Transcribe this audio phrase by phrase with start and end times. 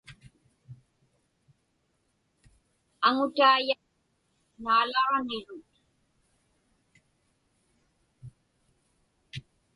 [3.07, 3.85] Aŋutaiyaat
[4.63, 5.71] naalaġnirut.